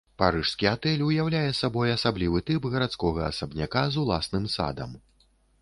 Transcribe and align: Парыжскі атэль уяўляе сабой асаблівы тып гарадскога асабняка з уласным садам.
Парыжскі 0.21 0.67
атэль 0.69 1.03
уяўляе 1.07 1.51
сабой 1.57 1.93
асаблівы 1.97 2.43
тып 2.49 2.67
гарадскога 2.77 3.21
асабняка 3.31 3.87
з 3.97 4.03
уласным 4.05 4.53
садам. 4.59 4.99